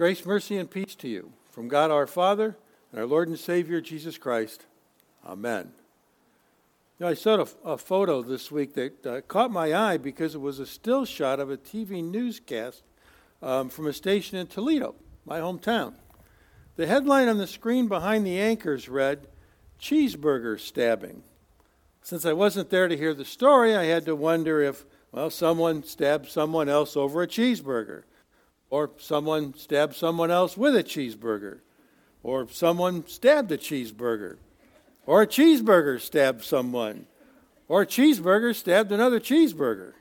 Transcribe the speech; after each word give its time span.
Grace, 0.00 0.24
mercy, 0.24 0.56
and 0.56 0.70
peace 0.70 0.94
to 0.94 1.08
you 1.08 1.30
from 1.50 1.68
God 1.68 1.90
our 1.90 2.06
Father 2.06 2.56
and 2.90 2.98
our 2.98 3.06
Lord 3.06 3.28
and 3.28 3.38
Savior 3.38 3.82
Jesus 3.82 4.16
Christ. 4.16 4.64
Amen. 5.26 5.72
You 6.98 7.04
know, 7.04 7.10
I 7.10 7.12
saw 7.12 7.44
a, 7.44 7.72
a 7.72 7.76
photo 7.76 8.22
this 8.22 8.50
week 8.50 8.72
that 8.76 9.06
uh, 9.06 9.20
caught 9.20 9.50
my 9.50 9.74
eye 9.74 9.98
because 9.98 10.34
it 10.34 10.40
was 10.40 10.58
a 10.58 10.64
still 10.64 11.04
shot 11.04 11.38
of 11.38 11.50
a 11.50 11.58
TV 11.58 12.02
newscast 12.02 12.82
um, 13.42 13.68
from 13.68 13.86
a 13.86 13.92
station 13.92 14.38
in 14.38 14.46
Toledo, 14.46 14.94
my 15.26 15.38
hometown. 15.38 15.92
The 16.76 16.86
headline 16.86 17.28
on 17.28 17.36
the 17.36 17.46
screen 17.46 17.86
behind 17.86 18.24
the 18.24 18.40
anchors 18.40 18.88
read, 18.88 19.26
Cheeseburger 19.78 20.58
Stabbing. 20.58 21.24
Since 22.00 22.24
I 22.24 22.32
wasn't 22.32 22.70
there 22.70 22.88
to 22.88 22.96
hear 22.96 23.12
the 23.12 23.26
story, 23.26 23.76
I 23.76 23.84
had 23.84 24.06
to 24.06 24.16
wonder 24.16 24.62
if, 24.62 24.86
well, 25.12 25.28
someone 25.28 25.82
stabbed 25.82 26.30
someone 26.30 26.70
else 26.70 26.96
over 26.96 27.20
a 27.20 27.28
cheeseburger. 27.28 28.04
Or 28.70 28.90
someone 28.98 29.54
stabbed 29.54 29.96
someone 29.96 30.30
else 30.30 30.56
with 30.56 30.76
a 30.76 30.84
cheeseburger. 30.84 31.58
Or 32.22 32.48
someone 32.48 33.06
stabbed 33.06 33.50
a 33.52 33.58
cheeseburger. 33.58 34.36
Or 35.06 35.22
a 35.22 35.26
cheeseburger 35.26 36.00
stabbed 36.00 36.44
someone. 36.44 37.06
Or 37.68 37.82
a 37.82 37.86
cheeseburger 37.86 38.54
stabbed 38.54 38.92
another 38.92 39.20
cheeseburger. 39.20 39.94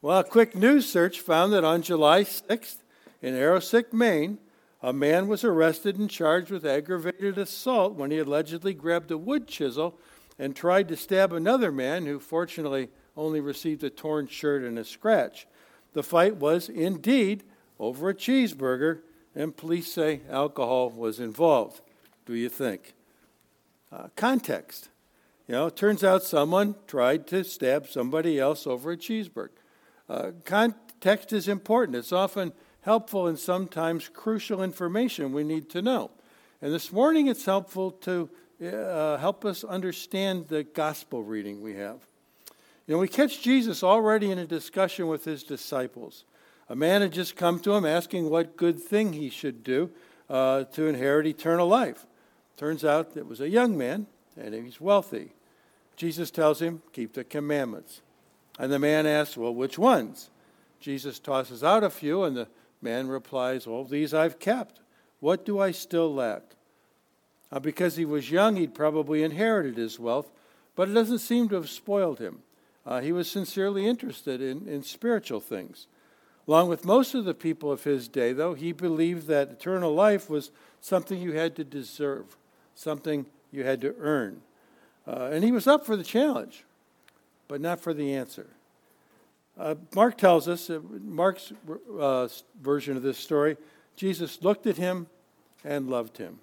Well, 0.00 0.20
a 0.20 0.24
quick 0.24 0.54
news 0.54 0.88
search 0.88 1.20
found 1.20 1.52
that 1.52 1.64
on 1.64 1.82
July 1.82 2.22
6th 2.22 2.76
in 3.20 3.34
Aroostook, 3.34 3.92
Maine, 3.92 4.38
a 4.82 4.92
man 4.92 5.26
was 5.26 5.42
arrested 5.42 5.98
and 5.98 6.08
charged 6.08 6.50
with 6.50 6.64
aggravated 6.64 7.38
assault 7.38 7.94
when 7.94 8.12
he 8.12 8.18
allegedly 8.18 8.74
grabbed 8.74 9.10
a 9.10 9.18
wood 9.18 9.48
chisel 9.48 9.98
and 10.38 10.54
tried 10.54 10.86
to 10.88 10.96
stab 10.96 11.32
another 11.32 11.72
man 11.72 12.06
who 12.06 12.20
fortunately 12.20 12.88
only 13.16 13.40
received 13.40 13.82
a 13.82 13.90
torn 13.90 14.28
shirt 14.28 14.62
and 14.62 14.78
a 14.78 14.84
scratch. 14.84 15.46
The 15.94 16.02
fight 16.02 16.36
was 16.36 16.68
indeed 16.68 17.42
over 17.78 18.08
a 18.08 18.14
cheeseburger, 18.14 19.00
and 19.34 19.56
police 19.56 19.92
say 19.92 20.20
alcohol 20.30 20.90
was 20.90 21.20
involved. 21.20 21.80
Do 22.24 22.34
you 22.34 22.48
think? 22.48 22.94
Uh, 23.92 24.08
context. 24.16 24.88
You 25.46 25.54
know, 25.54 25.66
it 25.66 25.76
turns 25.76 26.02
out 26.02 26.24
someone 26.24 26.74
tried 26.86 27.26
to 27.28 27.44
stab 27.44 27.86
somebody 27.86 28.38
else 28.38 28.66
over 28.66 28.92
a 28.92 28.96
cheeseburger. 28.96 29.50
Uh, 30.08 30.30
context 30.44 31.32
is 31.32 31.48
important. 31.48 31.96
It's 31.96 32.12
often 32.12 32.52
helpful 32.80 33.26
and 33.26 33.38
sometimes 33.38 34.08
crucial 34.08 34.62
information 34.62 35.32
we 35.32 35.44
need 35.44 35.68
to 35.70 35.82
know. 35.82 36.10
And 36.62 36.72
this 36.72 36.92
morning 36.92 37.26
it's 37.26 37.44
helpful 37.44 37.90
to 37.90 38.30
uh, 38.64 39.18
help 39.18 39.44
us 39.44 39.64
understand 39.64 40.48
the 40.48 40.64
gospel 40.64 41.22
reading 41.22 41.60
we 41.60 41.74
have. 41.74 41.98
You 42.86 42.94
know, 42.94 42.98
we 42.98 43.08
catch 43.08 43.42
Jesus 43.42 43.82
already 43.82 44.30
in 44.30 44.38
a 44.38 44.46
discussion 44.46 45.08
with 45.08 45.24
his 45.24 45.42
disciples. 45.42 46.24
A 46.68 46.76
man 46.76 47.00
had 47.00 47.12
just 47.12 47.36
come 47.36 47.60
to 47.60 47.74
him 47.74 47.84
asking 47.84 48.28
what 48.28 48.56
good 48.56 48.80
thing 48.80 49.12
he 49.12 49.30
should 49.30 49.62
do 49.62 49.90
uh, 50.28 50.64
to 50.64 50.86
inherit 50.86 51.26
eternal 51.26 51.68
life. 51.68 52.06
Turns 52.56 52.84
out 52.84 53.16
it 53.16 53.26
was 53.26 53.40
a 53.40 53.48
young 53.48 53.76
man, 53.76 54.06
and 54.36 54.54
he's 54.54 54.80
wealthy. 54.80 55.32
Jesus 55.96 56.30
tells 56.30 56.60
him, 56.60 56.82
Keep 56.92 57.14
the 57.14 57.24
commandments. 57.24 58.02
And 58.58 58.72
the 58.72 58.78
man 58.78 59.06
asks, 59.06 59.36
Well, 59.36 59.54
which 59.54 59.78
ones? 59.78 60.30
Jesus 60.80 61.18
tosses 61.18 61.62
out 61.62 61.84
a 61.84 61.90
few, 61.90 62.24
and 62.24 62.36
the 62.36 62.48
man 62.82 63.08
replies, 63.08 63.66
Well, 63.66 63.84
these 63.84 64.12
I've 64.12 64.38
kept. 64.38 64.80
What 65.20 65.44
do 65.44 65.60
I 65.60 65.70
still 65.70 66.12
lack? 66.12 66.42
Uh, 67.50 67.60
because 67.60 67.96
he 67.96 68.04
was 68.04 68.30
young, 68.30 68.56
he'd 68.56 68.74
probably 68.74 69.22
inherited 69.22 69.76
his 69.76 69.98
wealth, 69.98 70.30
but 70.74 70.88
it 70.88 70.94
doesn't 70.94 71.20
seem 71.20 71.48
to 71.48 71.54
have 71.54 71.70
spoiled 71.70 72.18
him. 72.18 72.42
Uh, 72.84 73.00
he 73.00 73.12
was 73.12 73.30
sincerely 73.30 73.86
interested 73.86 74.40
in, 74.40 74.68
in 74.68 74.82
spiritual 74.82 75.40
things. 75.40 75.86
Along 76.48 76.68
with 76.68 76.84
most 76.84 77.14
of 77.14 77.24
the 77.24 77.34
people 77.34 77.72
of 77.72 77.84
his 77.84 78.06
day, 78.06 78.32
though, 78.32 78.54
he 78.54 78.72
believed 78.72 79.26
that 79.26 79.50
eternal 79.50 79.92
life 79.92 80.30
was 80.30 80.52
something 80.80 81.20
you 81.20 81.32
had 81.32 81.56
to 81.56 81.64
deserve, 81.64 82.36
something 82.74 83.26
you 83.50 83.64
had 83.64 83.80
to 83.80 83.94
earn. 83.98 84.42
Uh, 85.06 85.30
and 85.32 85.42
he 85.42 85.50
was 85.50 85.66
up 85.66 85.84
for 85.84 85.96
the 85.96 86.04
challenge, 86.04 86.64
but 87.48 87.60
not 87.60 87.80
for 87.80 87.92
the 87.92 88.14
answer. 88.14 88.46
Uh, 89.58 89.74
Mark 89.94 90.18
tells 90.18 90.48
us, 90.48 90.70
uh, 90.70 90.80
Mark's 91.02 91.52
uh, 91.98 92.28
version 92.60 92.96
of 92.96 93.02
this 93.02 93.18
story, 93.18 93.56
Jesus 93.96 94.42
looked 94.42 94.66
at 94.66 94.76
him 94.76 95.06
and 95.64 95.88
loved 95.88 96.18
him. 96.18 96.38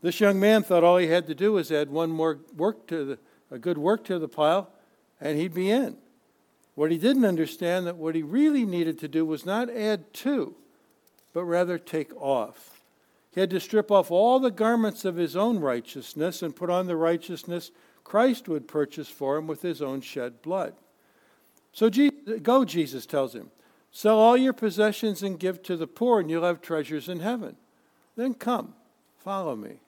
This 0.00 0.20
young 0.20 0.38
man 0.38 0.62
thought 0.62 0.84
all 0.84 0.98
he 0.98 1.08
had 1.08 1.26
to 1.26 1.34
do 1.34 1.52
was 1.52 1.72
add 1.72 1.90
one 1.90 2.10
more 2.10 2.38
work 2.56 2.86
to 2.86 3.04
the, 3.04 3.18
a 3.50 3.58
good 3.58 3.76
work 3.76 4.04
to 4.04 4.18
the 4.18 4.28
pile, 4.28 4.70
and 5.20 5.36
he'd 5.36 5.54
be 5.54 5.70
in. 5.70 5.96
What 6.78 6.92
he 6.92 6.96
didn't 6.96 7.24
understand 7.24 7.88
that 7.88 7.96
what 7.96 8.14
he 8.14 8.22
really 8.22 8.64
needed 8.64 9.00
to 9.00 9.08
do 9.08 9.26
was 9.26 9.44
not 9.44 9.68
add 9.68 10.14
to, 10.14 10.54
but 11.32 11.42
rather 11.42 11.76
take 11.76 12.14
off. 12.14 12.82
He 13.34 13.40
had 13.40 13.50
to 13.50 13.58
strip 13.58 13.90
off 13.90 14.12
all 14.12 14.38
the 14.38 14.52
garments 14.52 15.04
of 15.04 15.16
his 15.16 15.34
own 15.34 15.58
righteousness 15.58 16.40
and 16.40 16.54
put 16.54 16.70
on 16.70 16.86
the 16.86 16.94
righteousness 16.94 17.72
Christ 18.04 18.48
would 18.48 18.68
purchase 18.68 19.08
for 19.08 19.36
him 19.36 19.48
with 19.48 19.60
his 19.60 19.82
own 19.82 20.02
shed 20.02 20.40
blood. 20.40 20.74
So 21.72 21.90
go, 22.42 22.64
Jesus 22.64 23.06
tells 23.06 23.34
him. 23.34 23.50
Sell 23.90 24.16
all 24.16 24.36
your 24.36 24.52
possessions 24.52 25.24
and 25.24 25.36
give 25.36 25.64
to 25.64 25.76
the 25.76 25.88
poor, 25.88 26.20
and 26.20 26.30
you'll 26.30 26.44
have 26.44 26.62
treasures 26.62 27.08
in 27.08 27.18
heaven. 27.18 27.56
Then 28.14 28.34
come, 28.34 28.74
follow 29.16 29.56
me. 29.56 29.80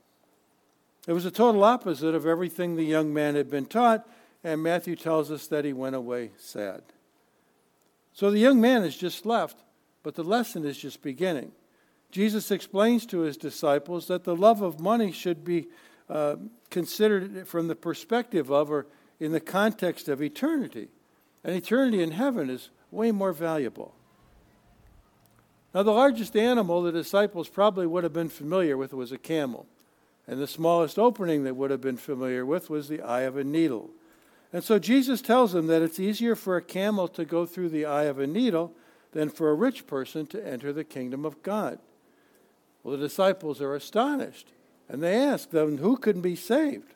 It 1.06 1.12
was 1.12 1.24
a 1.24 1.30
total 1.30 1.62
opposite 1.62 2.16
of 2.16 2.26
everything 2.26 2.74
the 2.74 2.82
young 2.82 3.14
man 3.14 3.36
had 3.36 3.48
been 3.48 3.66
taught, 3.66 4.08
and 4.42 4.62
Matthew 4.62 4.96
tells 4.96 5.30
us 5.30 5.46
that 5.48 5.64
he 5.64 5.72
went 5.72 5.96
away 5.96 6.30
sad. 6.36 6.82
So 8.12 8.30
the 8.30 8.38
young 8.38 8.60
man 8.60 8.82
has 8.82 8.96
just 8.96 9.26
left, 9.26 9.62
but 10.02 10.14
the 10.14 10.24
lesson 10.24 10.64
is 10.64 10.78
just 10.78 11.02
beginning. 11.02 11.52
Jesus 12.10 12.50
explains 12.50 13.06
to 13.06 13.20
his 13.20 13.36
disciples 13.36 14.08
that 14.08 14.24
the 14.24 14.34
love 14.34 14.62
of 14.62 14.80
money 14.80 15.12
should 15.12 15.44
be 15.44 15.68
uh, 16.08 16.36
considered 16.70 17.46
from 17.46 17.68
the 17.68 17.76
perspective 17.76 18.50
of 18.50 18.70
or 18.70 18.86
in 19.20 19.32
the 19.32 19.40
context 19.40 20.08
of 20.08 20.22
eternity. 20.22 20.88
And 21.44 21.54
eternity 21.54 22.02
in 22.02 22.10
heaven 22.12 22.50
is 22.50 22.70
way 22.90 23.12
more 23.12 23.32
valuable. 23.32 23.94
Now, 25.72 25.84
the 25.84 25.92
largest 25.92 26.36
animal 26.36 26.82
the 26.82 26.90
disciples 26.90 27.48
probably 27.48 27.86
would 27.86 28.02
have 28.02 28.12
been 28.12 28.28
familiar 28.28 28.76
with 28.76 28.92
was 28.92 29.12
a 29.12 29.18
camel. 29.18 29.66
And 30.26 30.40
the 30.40 30.48
smallest 30.48 30.98
opening 30.98 31.44
they 31.44 31.52
would 31.52 31.70
have 31.70 31.80
been 31.80 31.96
familiar 31.96 32.44
with 32.44 32.70
was 32.70 32.88
the 32.88 33.02
eye 33.02 33.22
of 33.22 33.36
a 33.36 33.44
needle. 33.44 33.90
And 34.52 34.64
so 34.64 34.78
Jesus 34.78 35.22
tells 35.22 35.52
them 35.52 35.68
that 35.68 35.82
it's 35.82 36.00
easier 36.00 36.34
for 36.34 36.56
a 36.56 36.62
camel 36.62 37.06
to 37.08 37.24
go 37.24 37.46
through 37.46 37.68
the 37.68 37.84
eye 37.84 38.04
of 38.04 38.18
a 38.18 38.26
needle 38.26 38.72
than 39.12 39.28
for 39.28 39.50
a 39.50 39.54
rich 39.54 39.86
person 39.86 40.26
to 40.28 40.46
enter 40.46 40.72
the 40.72 40.84
kingdom 40.84 41.24
of 41.24 41.42
God. 41.42 41.78
Well, 42.82 42.96
the 42.96 43.06
disciples 43.06 43.60
are 43.60 43.74
astonished, 43.74 44.48
and 44.88 45.02
they 45.02 45.16
ask 45.16 45.50
them, 45.50 45.78
Who 45.78 45.96
can 45.96 46.20
be 46.20 46.34
saved? 46.34 46.94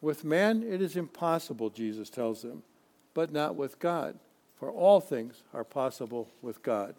With 0.00 0.24
man 0.24 0.62
it 0.62 0.80
is 0.80 0.96
impossible, 0.96 1.70
Jesus 1.70 2.08
tells 2.08 2.42
them, 2.42 2.62
but 3.12 3.32
not 3.32 3.56
with 3.56 3.78
God, 3.78 4.18
for 4.58 4.70
all 4.70 5.00
things 5.00 5.42
are 5.52 5.64
possible 5.64 6.28
with 6.40 6.62
God. 6.62 6.94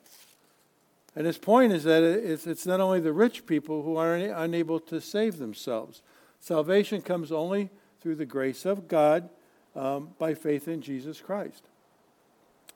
And 1.15 1.25
his 1.25 1.37
point 1.37 1.73
is 1.73 1.83
that 1.83 2.03
it's 2.03 2.65
not 2.65 2.79
only 2.79 2.99
the 2.99 3.13
rich 3.13 3.45
people 3.45 3.81
who 3.83 3.97
are 3.97 4.15
unable 4.15 4.79
to 4.81 5.01
save 5.01 5.39
themselves. 5.39 6.01
Salvation 6.39 7.01
comes 7.01 7.31
only 7.31 7.69
through 8.01 8.15
the 8.15 8.25
grace 8.25 8.65
of 8.65 8.87
God 8.87 9.29
um, 9.75 10.09
by 10.17 10.33
faith 10.33 10.67
in 10.67 10.81
Jesus 10.81 11.21
Christ. 11.21 11.63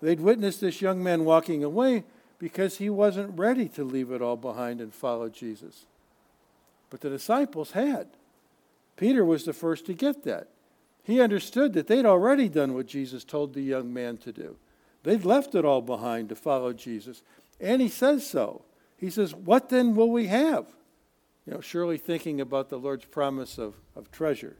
They'd 0.01 0.19
witnessed 0.19 0.61
this 0.61 0.81
young 0.81 1.03
man 1.03 1.25
walking 1.25 1.63
away 1.63 2.03
because 2.37 2.77
he 2.77 2.89
wasn't 2.89 3.37
ready 3.37 3.67
to 3.69 3.83
leave 3.83 4.11
it 4.11 4.21
all 4.21 4.37
behind 4.37 4.81
and 4.81 4.93
follow 4.93 5.29
Jesus. 5.29 5.85
But 6.89 7.01
the 7.01 7.09
disciples 7.09 7.71
had. 7.71 8.07
Peter 8.97 9.25
was 9.25 9.45
the 9.45 9.53
first 9.53 9.85
to 9.85 9.93
get 9.93 10.23
that. 10.23 10.49
He 11.03 11.21
understood 11.21 11.73
that 11.73 11.87
they'd 11.87 12.05
already 12.05 12.49
done 12.49 12.73
what 12.73 12.87
Jesus 12.87 13.23
told 13.23 13.53
the 13.53 13.61
young 13.61 13.93
man 13.93 14.17
to 14.17 14.31
do. 14.31 14.57
They'd 15.03 15.25
left 15.25 15.53
it 15.55 15.65
all 15.65 15.81
behind 15.81 16.29
to 16.29 16.35
follow 16.35 16.73
Jesus. 16.73 17.21
And 17.59 17.81
he 17.81 17.89
says 17.89 18.28
so. 18.28 18.63
He 18.97 19.09
says, 19.09 19.35
What 19.35 19.69
then 19.69 19.95
will 19.95 20.09
we 20.09 20.28
have? 20.28 20.66
You 21.45 21.53
know, 21.53 21.61
surely 21.61 21.97
thinking 21.97 22.41
about 22.41 22.69
the 22.69 22.79
Lord's 22.79 23.05
promise 23.05 23.59
of, 23.59 23.75
of 23.95 24.11
treasure. 24.11 24.57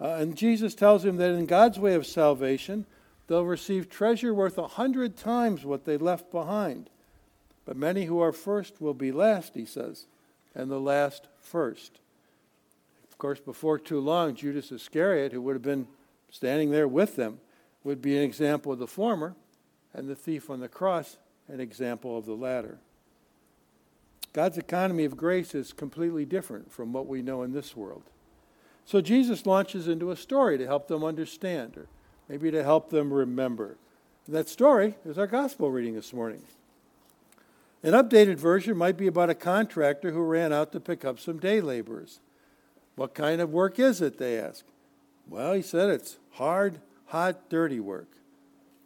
Uh, 0.00 0.14
and 0.14 0.36
Jesus 0.36 0.74
tells 0.74 1.04
him 1.04 1.16
that 1.18 1.32
in 1.32 1.46
God's 1.46 1.78
way 1.78 1.94
of 1.94 2.06
salvation, 2.06 2.86
they'll 3.26 3.44
receive 3.44 3.90
treasure 3.90 4.32
worth 4.32 4.56
a 4.56 4.66
hundred 4.66 5.16
times 5.16 5.64
what 5.64 5.84
they 5.84 5.96
left 5.96 6.30
behind. 6.30 6.88
But 7.66 7.76
many 7.76 8.06
who 8.06 8.20
are 8.20 8.32
first 8.32 8.80
will 8.80 8.94
be 8.94 9.12
last, 9.12 9.54
he 9.54 9.66
says, 9.66 10.06
and 10.54 10.70
the 10.70 10.80
last 10.80 11.28
first. 11.38 12.00
Of 13.10 13.18
course, 13.18 13.40
before 13.40 13.78
too 13.78 14.00
long, 14.00 14.34
Judas 14.34 14.72
Iscariot, 14.72 15.32
who 15.32 15.42
would 15.42 15.54
have 15.54 15.62
been 15.62 15.86
standing 16.30 16.70
there 16.70 16.88
with 16.88 17.16
them, 17.16 17.40
would 17.84 18.00
be 18.00 18.16
an 18.16 18.22
example 18.22 18.72
of 18.72 18.78
the 18.78 18.86
former, 18.86 19.34
and 19.92 20.08
the 20.08 20.14
thief 20.14 20.48
on 20.48 20.60
the 20.60 20.68
cross, 20.68 21.18
an 21.48 21.60
example 21.60 22.16
of 22.16 22.24
the 22.24 22.34
latter. 22.34 22.78
God's 24.32 24.58
economy 24.58 25.04
of 25.04 25.16
grace 25.16 25.54
is 25.54 25.72
completely 25.72 26.24
different 26.24 26.70
from 26.70 26.92
what 26.92 27.06
we 27.06 27.20
know 27.20 27.42
in 27.42 27.52
this 27.52 27.76
world. 27.76 28.04
So 28.90 29.00
Jesus 29.00 29.46
launches 29.46 29.86
into 29.86 30.10
a 30.10 30.16
story 30.16 30.58
to 30.58 30.66
help 30.66 30.88
them 30.88 31.04
understand, 31.04 31.76
or 31.76 31.86
maybe 32.28 32.50
to 32.50 32.64
help 32.64 32.90
them 32.90 33.12
remember. 33.12 33.76
And 34.26 34.34
that 34.34 34.48
story 34.48 34.96
is 35.06 35.16
our 35.16 35.28
gospel 35.28 35.70
reading 35.70 35.94
this 35.94 36.12
morning. 36.12 36.42
An 37.84 37.92
updated 37.92 38.38
version 38.38 38.76
might 38.76 38.96
be 38.96 39.06
about 39.06 39.30
a 39.30 39.34
contractor 39.36 40.10
who 40.10 40.20
ran 40.22 40.52
out 40.52 40.72
to 40.72 40.80
pick 40.80 41.04
up 41.04 41.20
some 41.20 41.38
day 41.38 41.60
laborers. 41.60 42.18
What 42.96 43.14
kind 43.14 43.40
of 43.40 43.52
work 43.52 43.78
is 43.78 44.00
it? 44.00 44.18
They 44.18 44.36
ask. 44.36 44.64
Well, 45.28 45.52
he 45.52 45.62
said 45.62 45.88
it's 45.88 46.16
hard, 46.32 46.80
hot, 47.06 47.48
dirty 47.48 47.78
work. 47.78 48.08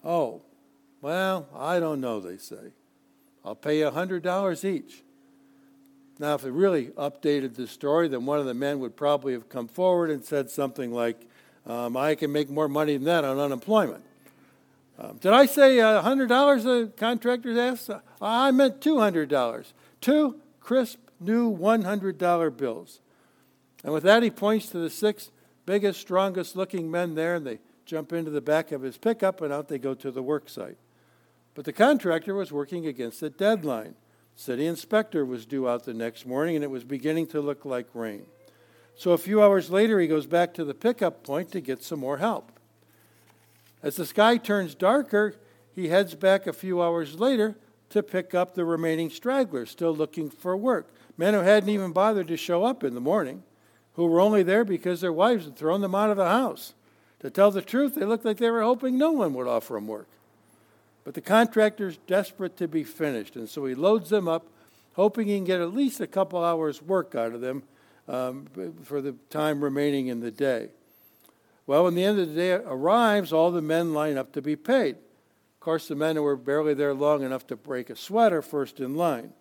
Oh, 0.05 0.43
well, 1.01 1.49
I 1.57 1.81
don't 1.81 2.03
know, 2.03 2.21
they 2.21 2.37
say. 2.37 2.75
I'll 3.43 3.55
pay 3.55 3.79
you 3.79 3.91
$100 3.91 4.65
each. 4.67 5.03
Now, 6.19 6.35
if 6.35 6.43
they 6.43 6.51
really 6.51 6.87
updated 6.91 7.55
the 7.55 7.67
story, 7.67 8.07
then 8.09 8.25
one 8.25 8.39
of 8.39 8.47
the 8.47 8.55
men 8.55 8.79
would 8.81 8.97
probably 8.97 9.33
have 9.33 9.49
come 9.49 9.67
forward 9.67 10.11
and 10.11 10.25
said 10.25 10.49
something 10.49 10.93
like, 10.93 11.21
um, 11.67 11.97
I 11.97 12.15
can 12.15 12.31
make 12.31 12.51
more 12.51 12.69
money 12.69 12.97
than 12.97 13.05
that 13.05 13.25
on 13.25 13.39
unemployment. 13.39 14.05
Um, 14.99 15.17
did 15.17 15.33
I 15.33 15.47
say 15.47 15.79
$100 15.79 16.63
the 16.63 16.93
contractor 16.97 17.59
asked? 17.61 17.91
Uh, 17.91 18.01
I 18.23 18.53
meant 18.53 18.81
$200. 18.81 19.73
Two 20.01 20.41
crisp, 20.61 20.99
new 21.19 21.57
$100 21.57 22.57
bills. 22.57 23.01
And 23.83 23.93
with 23.93 24.05
that, 24.05 24.23
he 24.23 24.31
points 24.31 24.69
to 24.69 24.79
the 24.79 24.91
six 24.91 25.31
biggest, 25.67 26.01
strongest 26.01 26.55
looking 26.55 26.91
men 26.91 27.15
there, 27.15 27.35
and 27.35 27.47
they 27.47 27.59
jump 27.87 28.13
into 28.13 28.31
the 28.31 28.41
back 28.41 28.71
of 28.71 28.83
his 28.83 28.97
pickup, 28.97 29.41
and 29.41 29.53
out 29.53 29.69
they 29.69 29.79
go 29.79 29.95
to 29.95 30.11
the 30.11 30.23
work 30.23 30.49
site. 30.49 30.79
But 31.55 31.65
the 31.65 31.73
contractor 31.73 32.35
was 32.35 32.53
working 32.53 32.87
against 32.87 33.23
a 33.23 33.31
deadline. 33.31 33.95
City 34.37 34.67
inspector 34.67 35.25
was 35.25 35.47
due 35.47 35.69
out 35.69 35.85
the 35.85 35.95
next 35.95 36.27
morning, 36.27 36.57
and 36.57 36.65
it 36.65 36.71
was 36.71 36.85
beginning 36.85 37.27
to 37.29 37.41
look 37.41 37.65
like 37.65 37.87
rain. 37.95 38.27
So 38.97 39.13
a 39.13 39.19
few 39.19 39.43
hours 39.43 39.71
later, 39.71 40.01
he 40.01 40.07
goes 40.07 40.27
back 40.27 40.55
to 40.55 40.65
the 40.65 40.75
pickup 40.75 41.23
point 41.23 41.53
to 41.53 41.61
get 41.61 41.83
some 41.83 42.01
more 42.01 42.19
help. 42.19 42.53
As 43.83 43.97
the 43.97 44.07
sky 44.07 44.37
turns 44.37 44.75
darker, 44.75 45.37
he 45.75 45.89
heads 45.89 46.15
back 46.15 46.47
a 46.47 46.53
few 46.53 46.83
hours 46.83 47.19
later 47.19 47.57
to 47.91 48.03
pick 48.03 48.35
up 48.35 48.55
the 48.55 48.65
remaining 48.65 49.11
stragglers 49.11 49.71
still 49.71 49.95
looking 49.95 50.31
for 50.31 50.57
work. 50.57 50.89
Men 51.17 51.35
who 51.35 51.41
hadn't 51.41 51.69
even 51.69 51.93
bothered 51.93 52.29
to 52.29 52.37
show 52.37 52.65
up 52.65 52.83
in 52.83 52.95
the 52.95 53.01
morning, 53.01 53.43
who 53.95 54.07
were 54.07 54.21
only 54.21 54.43
there 54.43 54.65
because 54.65 55.01
their 55.01 55.13
wives 55.13 55.45
had 55.45 55.57
thrown 55.57 55.81
them 55.81 55.95
out 55.95 56.11
of 56.11 56.17
the 56.17 56.29
house. 56.29 56.75
To 57.21 57.31
tell 57.31 57.51
the 57.51 57.63
truth, 57.63 57.95
they 57.95 58.05
looked 58.05 58.25
like 58.25 58.39
they 58.39 58.51
were 58.51 58.63
hoping 58.63 58.99
no 58.99 59.13
one 59.13 59.35
would 59.35 59.47
offer 59.47 59.75
them 59.75 59.87
work. 59.87 60.09
But 61.05 61.15
the 61.15 61.21
contractor's 61.21 61.99
desperate 62.07 62.57
to 62.57 62.67
be 62.67 62.83
finished, 62.83 63.37
and 63.37 63.49
so 63.49 63.67
he 63.67 63.75
loads 63.75 64.09
them 64.09 64.27
up, 64.27 64.47
hoping 64.95 65.29
he 65.29 65.37
can 65.37 65.45
get 65.45 65.61
at 65.61 65.75
least 65.75 66.01
a 66.01 66.07
couple 66.07 66.43
hours' 66.43 66.81
work 66.83 67.15
out 67.15 67.33
of 67.33 67.43
them 67.43 67.63
um, 68.09 68.47
for 68.83 69.01
the 69.01 69.13
time 69.31 69.63
remaining 69.63 70.07
in 70.07 70.21
the 70.21 70.31
day. 70.31 70.71
Well, 71.67 71.85
when 71.85 71.95
the 71.95 72.05
end 72.05 72.19
of 72.19 72.29
the 72.29 72.35
day 72.35 72.53
arrives, 72.53 73.33
all 73.33 73.51
the 73.51 73.63
men 73.63 73.95
line 73.95 74.19
up 74.19 74.33
to 74.33 74.43
be 74.43 74.57
paid. 74.57 74.97
Of 74.97 75.61
course, 75.61 75.89
the 75.89 75.95
men 75.95 76.17
who 76.17 76.23
were 76.23 76.37
barely 76.37 76.75
there 76.75 76.95
long 76.95 77.23
enough 77.23 77.47
to 77.49 77.57
break 77.57 77.89
a 77.89 77.97
sweat 77.97 78.33
are 78.33 78.43
first 78.43 78.81
in 78.81 78.95
line. 78.95 79.33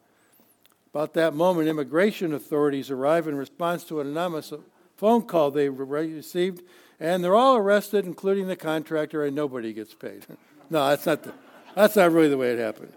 About 0.93 1.13
that 1.15 1.33
moment, 1.33 1.67
immigration 1.67 2.33
authorities 2.33 2.91
arrive 2.91 3.27
in 3.27 3.35
response 3.35 3.83
to 3.85 3.99
an 3.99 4.07
anonymous 4.07 4.53
phone 4.95 5.23
call 5.23 5.51
they 5.51 5.67
received, 5.67 6.61
and 6.99 7.23
they're 7.23 7.35
all 7.35 7.57
arrested, 7.57 8.05
including 8.05 8.47
the 8.47 8.55
contractor, 8.55 9.25
and 9.25 9.35
nobody 9.35 9.73
gets 9.73 9.93
paid. 9.93 10.25
no, 10.69 10.87
that's 10.87 11.05
not, 11.05 11.23
the, 11.23 11.33
that's 11.75 11.95
not 11.95 12.11
really 12.11 12.29
the 12.29 12.37
way 12.37 12.51
it 12.51 12.59
happened. 12.59 12.93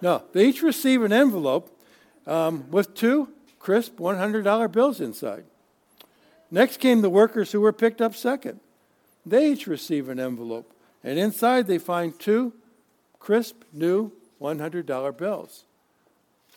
No, 0.00 0.22
they 0.32 0.48
each 0.48 0.62
receive 0.62 1.02
an 1.02 1.12
envelope 1.12 1.76
um, 2.26 2.70
with 2.70 2.94
two 2.94 3.28
crisp 3.58 3.96
$100 3.96 4.72
bills 4.72 5.00
inside. 5.00 5.44
Next 6.50 6.78
came 6.78 7.02
the 7.02 7.10
workers 7.10 7.52
who 7.52 7.60
were 7.60 7.72
picked 7.72 8.00
up 8.00 8.14
second. 8.14 8.60
They 9.26 9.52
each 9.52 9.66
receive 9.66 10.08
an 10.08 10.18
envelope, 10.18 10.72
and 11.04 11.18
inside 11.18 11.66
they 11.66 11.78
find 11.78 12.18
two 12.18 12.54
crisp, 13.18 13.64
new 13.72 14.12
$100 14.40 15.16
bills. 15.18 15.64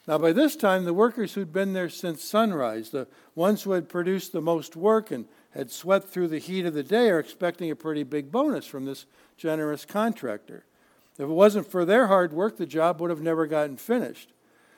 Now, 0.08 0.18
by 0.18 0.32
this 0.32 0.56
time, 0.56 0.86
the 0.86 0.94
workers 0.94 1.34
who'd 1.34 1.54
been 1.54 1.74
there 1.74 1.90
since 1.90 2.24
sunrise, 2.24 2.90
the 2.90 3.08
ones 3.36 3.64
who 3.64 3.72
had 3.72 3.90
produced 3.90 4.32
the 4.32 4.42
most 4.42 4.76
work 4.76 5.12
and 5.12 5.26
had 5.52 5.70
sweat 5.70 6.04
through 6.04 6.30
the 6.30 6.40
heat 6.40 6.66
of 6.66 6.74
the 6.74 6.84
day, 6.84 7.10
are 7.10 7.20
expecting 7.20 7.70
a 7.70 7.76
pretty 7.76 8.04
big 8.04 8.32
bonus 8.32 8.66
from 8.66 8.86
this 8.86 9.06
generous 9.38 9.86
contractor. 9.86 10.64
If 11.14 11.22
it 11.22 11.28
wasn't 11.28 11.70
for 11.70 11.86
their 11.86 12.08
hard 12.08 12.34
work, 12.34 12.58
the 12.58 12.66
job 12.66 13.00
would 13.00 13.10
have 13.10 13.22
never 13.22 13.46
gotten 13.46 13.78
finished. 13.78 14.34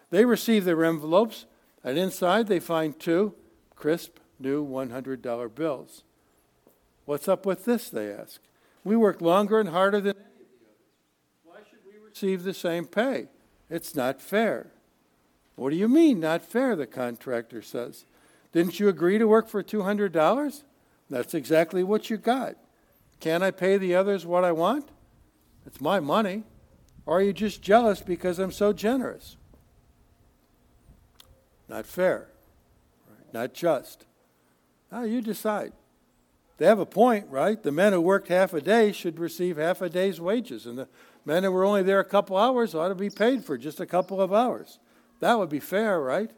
They 0.10 0.26
receive 0.26 0.66
their 0.66 0.84
envelopes, 0.84 1.46
and 1.84 1.98
inside 1.98 2.48
they 2.48 2.60
find 2.60 3.00
two 3.00 3.34
crisp, 3.76 4.18
new 4.40 4.66
$100 4.66 5.56
bills. 5.56 6.04
What's 7.06 7.28
up 7.28 7.46
with 7.46 7.66
this, 7.66 7.90
they 7.90 8.12
ask. 8.12 8.40
We 8.84 8.96
work 8.96 9.22
longer 9.22 9.60
and 9.60 9.70
harder 9.70 10.00
than 10.00 10.16
any 10.16 10.26
of 10.26 10.38
the 10.38 10.66
others. 10.66 10.84
Why 11.44 11.58
should 11.70 11.80
we 11.86 12.00
receive 12.06 12.44
the 12.44 12.54
same 12.54 12.86
pay? 12.86 13.28
It's 13.70 13.96
not 13.96 14.22
fair. 14.22 14.72
What 15.56 15.70
do 15.70 15.76
you 15.76 15.88
mean, 15.88 16.20
not 16.20 16.44
fair? 16.44 16.76
The 16.76 16.88
contractor 16.88 17.62
says. 17.62 18.06
Didn't 18.52 18.80
you 18.80 18.88
agree 18.88 19.18
to 19.18 19.28
work 19.28 19.48
for 19.48 19.64
$200? 19.64 20.64
That's 21.10 21.34
exactly 21.34 21.84
what 21.84 22.10
you 22.10 22.18
got. 22.18 22.56
Can 23.20 23.44
I 23.44 23.52
pay 23.52 23.78
the 23.78 23.96
others 23.96 24.26
what 24.26 24.44
I 24.44 24.52
want? 24.52 24.90
It's 25.66 25.82
my 25.82 26.00
money. 26.00 26.44
Or 27.06 27.20
are 27.20 27.22
you 27.22 27.34
just 27.34 27.62
jealous 27.62 28.02
because 28.02 28.40
I'm 28.40 28.52
so 28.52 28.74
generous? 28.74 29.38
Not 31.68 31.86
fair. 31.86 32.30
Not 33.34 33.54
just. 33.54 34.06
Now 34.92 35.04
you 35.04 35.22
decide. 35.22 35.74
They 36.58 36.66
have 36.66 36.80
a 36.80 36.86
point, 36.86 37.28
right? 37.30 37.62
The 37.62 37.72
men 37.72 37.94
who 37.94 38.02
worked 38.02 38.28
half 38.28 38.54
a 38.54 38.62
day 38.62 38.92
should 38.92 39.20
receive 39.20 39.58
half 39.58 39.82
a 39.82 39.90
day's 39.90 40.22
wages, 40.22 40.66
and 40.66 40.78
the 40.78 40.88
men 41.26 41.44
who 41.44 41.52
were 41.52 41.66
only 41.66 41.82
there 41.82 42.00
a 42.00 42.06
couple 42.06 42.38
hours 42.38 42.76
ought 42.76 42.90
to 42.90 42.96
be 42.96 43.10
paid 43.10 43.44
for 43.44 43.58
just 43.58 43.80
a 43.80 43.86
couple 43.86 44.22
of 44.22 44.32
hours. 44.32 44.80
That 45.20 45.40
would 45.40 45.50
be 45.50 45.60
fair, 45.60 46.00
right? 46.00 46.32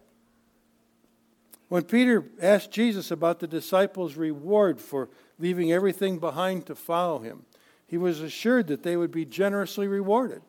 When 1.68 1.83
Peter 1.83 2.25
asked 2.42 2.72
Jesus 2.72 3.12
about 3.12 3.39
the 3.39 3.48
disciples' 3.48 4.16
reward 4.16 4.80
for 4.80 5.10
leaving 5.38 5.72
everything 5.72 6.19
behind 6.19 6.66
to 6.68 6.75
follow 6.75 7.19
him, 7.19 7.45
he 7.87 7.97
was 7.97 8.19
assured 8.19 8.67
that 8.67 8.83
they 8.83 8.97
would 8.97 9.11
be 9.11 9.25
generously 9.25 9.87
rewarded. 9.87 10.41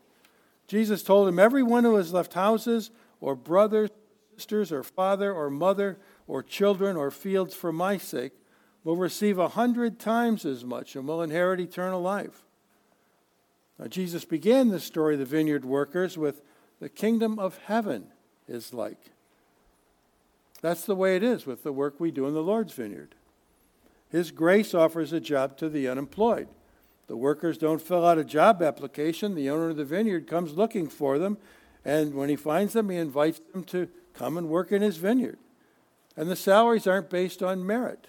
Jesus 0.68 1.02
told 1.02 1.28
him, 1.28 1.38
Everyone 1.38 1.84
who 1.84 1.96
has 1.96 2.12
left 2.12 2.34
houses, 2.34 2.90
or 3.20 3.34
brothers, 3.34 3.90
sisters, 4.36 4.72
or 4.72 4.82
father, 4.82 5.32
or 5.32 5.50
mother, 5.50 5.98
or 6.26 6.42
children 6.42 6.96
or 6.96 7.10
fields 7.10 7.54
for 7.54 7.72
my 7.72 7.98
sake 7.98 8.32
will 8.84 8.96
receive 8.96 9.38
a 9.38 9.48
hundred 9.48 9.98
times 9.98 10.44
as 10.44 10.64
much 10.64 10.96
and 10.96 11.06
will 11.06 11.22
inherit 11.22 11.60
eternal 11.60 12.00
life. 12.00 12.44
Now, 13.78 13.86
Jesus 13.86 14.24
began 14.24 14.68
the 14.68 14.80
story 14.80 15.14
of 15.14 15.20
the 15.20 15.26
vineyard 15.26 15.64
workers 15.64 16.16
with 16.16 16.42
the 16.80 16.88
kingdom 16.88 17.38
of 17.38 17.58
heaven 17.66 18.08
is 18.48 18.72
like. 18.72 19.10
That's 20.62 20.84
the 20.84 20.94
way 20.94 21.16
it 21.16 21.22
is 21.22 21.46
with 21.46 21.62
the 21.62 21.72
work 21.72 21.98
we 21.98 22.10
do 22.10 22.26
in 22.26 22.34
the 22.34 22.42
Lord's 22.42 22.72
vineyard. 22.72 23.14
His 24.08 24.30
grace 24.30 24.72
offers 24.72 25.12
a 25.12 25.20
job 25.20 25.56
to 25.58 25.68
the 25.68 25.88
unemployed. 25.88 26.48
The 27.06 27.16
workers 27.16 27.58
don't 27.58 27.80
fill 27.80 28.04
out 28.04 28.18
a 28.18 28.24
job 28.24 28.62
application. 28.62 29.34
The 29.34 29.50
owner 29.50 29.70
of 29.70 29.76
the 29.76 29.84
vineyard 29.84 30.26
comes 30.26 30.54
looking 30.54 30.88
for 30.88 31.18
them, 31.18 31.38
and 31.84 32.14
when 32.14 32.28
he 32.28 32.36
finds 32.36 32.72
them, 32.72 32.90
he 32.90 32.96
invites 32.96 33.40
them 33.52 33.64
to 33.64 33.88
come 34.14 34.36
and 34.36 34.48
work 34.48 34.72
in 34.72 34.82
his 34.82 34.96
vineyard. 34.96 35.38
And 36.16 36.30
the 36.30 36.36
salaries 36.36 36.86
aren't 36.86 37.10
based 37.10 37.42
on 37.42 37.66
merit. 37.66 38.08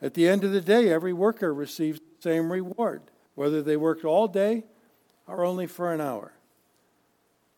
At 0.00 0.14
the 0.14 0.28
end 0.28 0.44
of 0.44 0.52
the 0.52 0.60
day, 0.60 0.92
every 0.92 1.12
worker 1.12 1.52
receives 1.52 1.98
the 1.98 2.22
same 2.22 2.52
reward, 2.52 3.02
whether 3.34 3.62
they 3.62 3.76
worked 3.76 4.04
all 4.04 4.28
day 4.28 4.64
or 5.26 5.44
only 5.44 5.66
for 5.66 5.92
an 5.92 6.00
hour. 6.00 6.32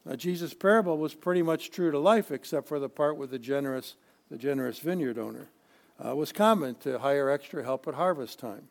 Now, 0.07 0.17
Jesus' 0.17 0.55
parable 0.55 0.97
was 0.97 1.15
pretty 1.15 1.43
much 1.43 1.71
true 1.71 1.91
to 1.91 1.99
life, 1.99 2.31
except 2.31 2.69
for 2.69 2.79
the 2.79 2.89
part 2.89 3.19
with 3.19 3.31
the 3.31 3.39
generous, 3.39 3.97
the 4.31 4.39
generous 4.39 4.79
vineyard 4.79 5.19
owner. 5.19 5.49
Uh, 6.03 6.17
was 6.17 6.33
common 6.33 6.75
to 6.77 6.99
hire 7.01 7.29
extra 7.29 7.63
help 7.63 7.87
at 7.87 7.95
harvest 7.95 8.39
time. 8.39 8.69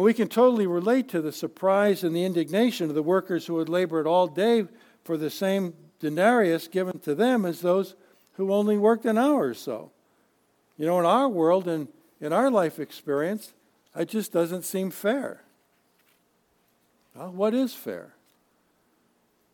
Well, 0.00 0.06
we 0.06 0.14
can 0.14 0.28
totally 0.28 0.66
relate 0.66 1.08
to 1.08 1.20
the 1.20 1.30
surprise 1.30 2.02
and 2.02 2.16
the 2.16 2.24
indignation 2.24 2.88
of 2.88 2.94
the 2.94 3.02
workers 3.02 3.44
who 3.44 3.58
had 3.58 3.68
labored 3.68 4.06
all 4.06 4.26
day 4.26 4.66
for 5.04 5.18
the 5.18 5.28
same 5.28 5.74
denarius 5.98 6.68
given 6.68 7.00
to 7.00 7.14
them 7.14 7.44
as 7.44 7.60
those 7.60 7.96
who 8.38 8.50
only 8.50 8.78
worked 8.78 9.04
an 9.04 9.18
hour 9.18 9.48
or 9.48 9.52
so. 9.52 9.90
You 10.78 10.86
know, 10.86 10.98
in 11.00 11.04
our 11.04 11.28
world 11.28 11.68
and 11.68 11.86
in 12.18 12.32
our 12.32 12.50
life 12.50 12.78
experience, 12.78 13.52
it 13.94 14.08
just 14.08 14.32
doesn't 14.32 14.62
seem 14.62 14.90
fair. 14.90 15.42
Well, 17.14 17.32
what 17.32 17.52
is 17.52 17.74
fair? 17.74 18.14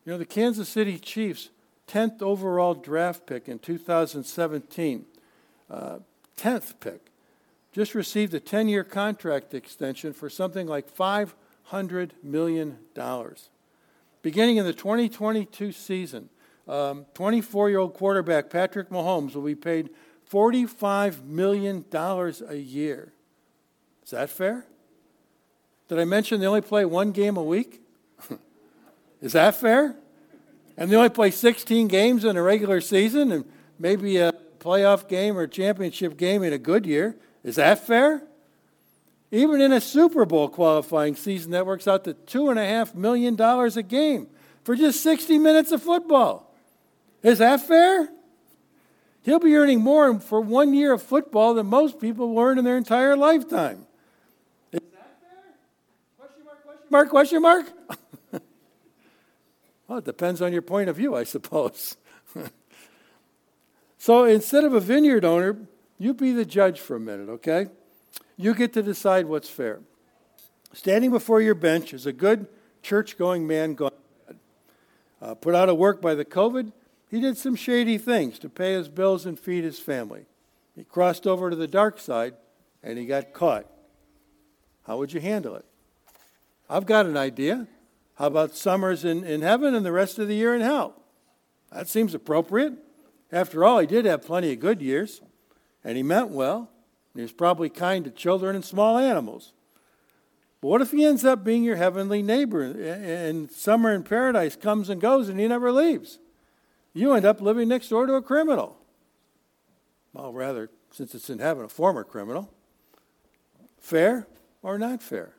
You 0.05 0.13
know, 0.13 0.19
the 0.19 0.25
Kansas 0.25 0.69
City 0.69 0.97
Chiefs' 1.01 1.51
10th 1.89 2.23
overall 2.23 2.75
draft 2.75 3.27
pick 3.27 3.49
in 3.49 3.59
2017, 3.59 5.07
uh, 5.69 5.99
10th 6.39 6.75
pick, 6.79 7.06
just 7.77 7.95
received 7.95 8.33
a 8.33 8.41
10 8.41 8.71
year 8.71 8.83
contract 8.83 9.53
extension 9.53 10.15
for 10.15 10.31
something 10.31 10.67
like 10.67 10.91
$500 10.97 12.13
million. 12.23 12.79
Beginning 14.23 14.57
in 14.57 14.65
the 14.65 14.73
2022 14.73 15.73
season, 15.73 16.31
24 16.65 17.67
um, 17.67 17.71
year 17.71 17.79
old 17.79 17.93
quarterback 17.93 18.49
Patrick 18.49 18.89
Mahomes 18.89 19.35
will 19.35 19.43
be 19.43 19.55
paid 19.55 19.91
$45 20.31 21.23
million 21.27 21.85
a 21.93 22.55
year. 22.55 23.13
Is 24.03 24.11
that 24.13 24.31
fair? 24.31 24.65
Did 25.89 25.99
I 25.99 26.07
mention 26.07 26.41
they 26.41 26.47
only 26.47 26.63
play 26.63 26.87
one 26.87 27.13
game 27.13 27.37
a 27.37 27.43
week? 27.43 27.83
Is 29.21 29.33
that 29.33 29.55
fair? 29.55 29.97
and 30.79 30.91
they 30.91 30.97
only 30.97 31.11
play 31.11 31.31
16 31.31 31.89
games 31.89 32.25
in 32.25 32.39
a 32.39 32.43
regular 32.43 32.81
season 32.81 33.33
and 33.33 33.45
maybe 33.79 34.17
a 34.17 34.33
playoff 34.61 35.09
game 35.09 35.37
or 35.37 35.47
championship 35.47 36.17
game 36.17 36.43
in 36.43 36.55
a 36.55 36.59
good 36.59 36.87
year. 36.87 37.17
Is 37.47 37.55
that 37.57 37.87
fair? 37.87 38.23
Even 39.31 39.61
in 39.61 39.73
a 39.73 39.81
Super 39.81 40.25
Bowl 40.25 40.49
qualifying 40.49 41.15
season, 41.15 41.53
that 41.53 41.65
works 41.65 41.87
out 41.87 42.03
to 42.05 42.15
$2.5 42.15 42.97
million 42.97 43.41
a 43.41 43.83
game 43.85 44.27
for 44.65 44.75
just 44.75 45.01
60 45.05 45.39
minutes 45.39 45.71
of 45.71 45.81
football. 45.81 46.53
Is 47.23 47.39
that 47.39 47.61
fair? 47.61 48.09
He'll 49.23 49.39
be 49.39 49.55
earning 49.55 49.81
more 49.81 50.19
for 50.19 50.41
one 50.41 50.75
year 50.75 50.93
of 50.93 51.03
football 51.03 51.55
than 51.55 51.67
most 51.67 52.01
people 52.01 52.37
earn 52.37 52.59
in 52.59 52.65
their 52.65 52.77
entire 52.77 53.17
lifetime. 53.17 53.87
Is 54.73 54.81
that 54.93 55.17
fair? 55.21 55.55
Question 56.19 56.45
mark, 56.91 57.11
question 57.11 57.43
mark, 57.43 57.67
question 57.71 58.33
mark? 58.33 58.43
well, 59.87 59.99
it 59.99 60.05
depends 60.05 60.43
on 60.43 60.53
your 60.53 60.63
point 60.63 60.89
of 60.89 60.97
view, 60.97 61.15
I 61.15 61.23
suppose. 61.23 61.97
so 63.99 64.25
instead 64.25 64.65
of 64.65 64.75
a 64.75 64.81
vineyard 64.81 65.25
owner, 65.25 65.57
you 65.99 66.15
be 66.15 66.33
the 66.33 66.45
judge 66.45 66.81
for 66.81 66.97
a 66.97 67.01
minute, 67.01 67.29
okay? 67.29 67.67
You 68.37 68.55
get 68.55 68.73
to 68.75 68.83
decide 68.83 69.27
what's 69.27 69.49
fair. 69.49 69.81
Standing 70.73 71.11
before 71.11 71.41
your 71.41 71.55
bench 71.55 71.95
is 71.95 72.07
a 72.07 72.13
good 72.13 72.47
church 72.83 73.17
going 73.17 73.47
man 73.47 73.75
gone 73.75 73.91
uh, 75.23 75.35
put 75.35 75.55
out 75.55 75.69
of 75.69 75.79
work 75.79 76.03
by 76.03 76.15
the 76.15 76.25
COVID 76.25 76.71
he 77.09 77.21
did 77.21 77.37
some 77.37 77.55
shady 77.55 77.99
things 77.99 78.39
to 78.41 78.49
pay 78.49 78.75
his 78.75 78.89
bills 78.89 79.27
and 79.27 79.39
feed 79.39 79.65
his 79.65 79.79
family. 79.79 80.27
He 80.75 80.85
crossed 80.85 81.27
over 81.27 81.51
to 81.51 81.57
the 81.57 81.69
dark 81.69 82.01
side 82.01 82.35
and 82.83 82.99
he 82.99 83.07
got 83.07 83.33
caught. 83.33 83.67
How 84.87 84.99
would 84.99 85.13
you 85.13 85.21
handle 85.21 85.55
it? 85.55 85.65
I've 86.69 86.87
got 86.87 87.07
an 87.07 87.17
idea. 87.17 87.69
How 88.17 88.27
about 88.27 88.57
summers 88.57 89.05
in, 89.05 89.25
in 89.25 89.43
heaven 89.43 89.75
and 89.75 89.87
the 89.87 89.93
rest 89.93 90.19
of 90.19 90.29
the 90.29 90.35
year 90.35 90.55
in 90.55 90.61
hell? 90.61 90.95
That 91.71 91.89
seems 91.89 92.15
appropriate. 92.15 92.75
After 93.31 93.65
all, 93.65 93.79
he 93.79 93.87
did 93.87 94.05
have 94.05 94.23
plenty 94.23 94.53
of 94.53 94.61
good 94.61 94.81
years, 94.83 95.21
and 95.87 95.97
he 95.97 96.03
meant 96.03 96.31
well, 96.31 96.69
he 97.15 97.23
was 97.23 97.33
probably 97.33 97.71
kind 97.71 98.05
to 98.05 98.11
children 98.11 98.57
and 98.57 98.65
small 98.65 98.99
animals. 98.99 99.53
But 100.61 100.69
what 100.69 100.83
if 100.83 100.91
he 100.91 101.05
ends 101.05 101.25
up 101.25 101.45
being 101.45 101.63
your 101.63 101.77
heavenly 101.77 102.23
neighbor, 102.23 102.63
and 102.63 103.51
summer 103.51 103.95
in 103.95 104.03
paradise 104.03 104.57
comes 104.57 104.91
and 104.91 105.01
goes, 105.01 105.29
and 105.29 105.39
he 105.39 105.47
never 105.47 105.71
leaves? 105.71 106.19
you 106.93 107.13
end 107.13 107.27
up 107.27 107.43
living 107.43 107.69
next 107.69 107.91
door 107.91 108.07
to 108.07 108.15
a 108.15 108.23
criminal. 108.23 108.79
Well, 110.15 110.33
rather, 110.33 110.71
since 110.91 111.15
it's 111.15 111.29
in 111.29 111.41
heaven, 111.41 111.67
a 111.67 111.69
former 111.69 112.05
criminal. 112.05 112.51
Fair 113.79 114.27
or 114.63 114.79
not 114.79 115.03
fair? 115.03 115.35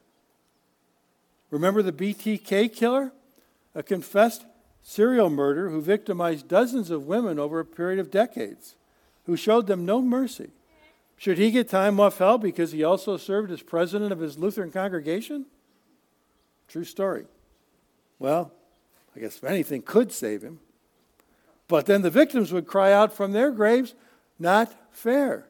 Remember 1.50 1.82
the 1.82 1.92
BTK 1.92 2.72
killer? 2.74 3.12
A 3.74 3.82
confessed 3.82 4.46
serial 4.84 5.32
murderer 5.32 5.72
who 5.72 5.82
victimized 5.82 6.48
dozens 6.48 6.92
of 6.92 7.08
women 7.08 7.40
over 7.40 7.60
a 7.60 7.66
period 7.66 8.00
of 8.00 8.12
decades, 8.12 8.76
who 9.28 9.38
showed 9.38 9.68
them 9.68 9.86
no 9.86 10.02
mercy. 10.02 10.50
Should 11.18 11.38
he 11.38 11.52
get 11.52 11.70
time 11.70 12.00
off 12.00 12.18
hell 12.18 12.38
because 12.38 12.72
he 12.72 12.84
also 12.84 13.18
served 13.18 13.52
as 13.52 13.62
president 13.62 14.12
of 14.12 14.20
his 14.20 14.38
Lutheran 14.38 14.72
congregation? 14.72 15.46
True 16.68 16.84
story. 16.84 17.26
Well, 18.20 18.52
I 19.16 19.20
guess 19.20 19.38
if 19.38 19.44
anything 19.44 19.84
could 19.84 20.12
save 20.12 20.42
him, 20.42 20.60
but 21.68 21.86
then 21.86 22.02
the 22.02 22.10
victims 22.10 22.52
would 22.52 22.66
cry 22.66 22.92
out 22.92 23.14
from 23.14 23.34
their 23.34 23.52
graves, 23.52 23.94
Not 24.40 24.74
fair. 24.92 25.48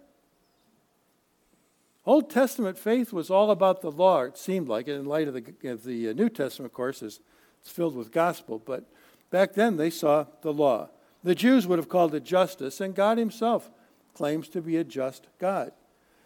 Old 2.05 2.29
Testament 2.29 2.77
faith 2.77 3.11
was 3.11 3.29
all 3.29 3.51
about 3.51 3.81
the 3.81 3.91
law, 3.91 4.23
it 4.23 4.37
seemed 4.37 4.69
like, 4.69 4.87
in 4.87 5.05
light 5.05 5.27
of 5.27 5.33
the, 5.33 5.69
of 5.69 5.83
the 5.83 6.09
uh, 6.09 6.13
New 6.13 6.29
Testament, 6.29 6.71
of 6.71 6.73
course, 6.73 7.03
is 7.03 7.19
it's 7.61 7.69
filled 7.69 7.95
with 7.95 8.13
gospel. 8.13 8.61
But 8.65 8.85
back 9.29 9.53
then 9.53 9.75
they 9.75 9.89
saw 9.89 10.25
the 10.41 10.53
law. 10.53 10.89
The 11.23 11.35
Jews 11.35 11.67
would 11.67 11.79
have 11.79 11.89
called 11.89 12.15
it 12.15 12.23
justice, 12.23 12.79
and 12.79 12.95
God 12.95 13.17
Himself 13.17 13.69
claims 14.13 14.47
to 14.49 14.61
be 14.61 14.77
a 14.77 14.83
just 14.83 15.27
God. 15.39 15.71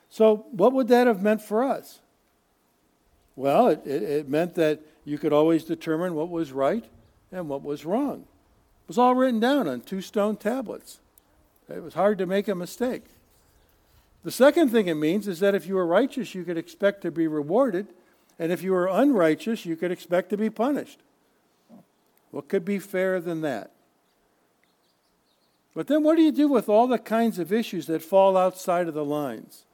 So, 0.09 0.45
what 0.51 0.73
would 0.73 0.87
that 0.89 1.07
have 1.07 1.21
meant 1.21 1.41
for 1.41 1.63
us? 1.63 1.99
Well, 3.35 3.67
it, 3.67 3.81
it, 3.85 4.03
it 4.03 4.29
meant 4.29 4.55
that 4.55 4.81
you 5.05 5.17
could 5.17 5.33
always 5.33 5.63
determine 5.63 6.15
what 6.15 6.29
was 6.29 6.51
right 6.51 6.85
and 7.31 7.47
what 7.47 7.63
was 7.63 7.85
wrong 7.85 8.21
It 8.21 8.87
was 8.87 8.97
all 8.97 9.15
written 9.15 9.39
down 9.39 9.67
on 9.67 9.81
two 9.81 10.01
stone 10.01 10.35
tablets. 10.35 10.99
It 11.69 11.81
was 11.81 11.93
hard 11.93 12.17
to 12.17 12.25
make 12.25 12.49
a 12.49 12.55
mistake. 12.55 13.03
The 14.23 14.31
second 14.31 14.69
thing 14.69 14.87
it 14.87 14.95
means 14.95 15.27
is 15.27 15.39
that 15.39 15.55
if 15.55 15.65
you 15.65 15.75
were 15.75 15.85
righteous, 15.85 16.35
you 16.35 16.43
could 16.43 16.57
expect 16.57 17.01
to 17.01 17.11
be 17.11 17.27
rewarded, 17.27 17.87
and 18.37 18.51
if 18.51 18.61
you 18.61 18.73
were 18.73 18.87
unrighteous, 18.87 19.65
you 19.65 19.75
could 19.75 19.91
expect 19.91 20.29
to 20.31 20.37
be 20.37 20.49
punished. 20.49 20.99
What 22.29 22.47
could 22.47 22.65
be 22.65 22.79
fairer 22.79 23.19
than 23.19 23.41
that? 23.41 23.71
But 25.73 25.87
then 25.87 26.03
what 26.03 26.17
do 26.17 26.21
you 26.21 26.31
do 26.31 26.47
with 26.47 26.67
all 26.67 26.87
the 26.87 26.99
kinds 26.99 27.39
of 27.39 27.53
issues 27.53 27.87
that 27.87 28.01
fall 28.01 28.35
outside 28.35 28.87
of 28.87 28.93
the 28.93 29.05
lines? 29.05 29.65